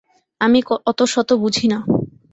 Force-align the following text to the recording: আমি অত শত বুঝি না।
আমি 0.41 0.59
অত 0.85 0.99
শত 1.13 1.29
বুঝি 1.33 1.65
না। 1.67 1.79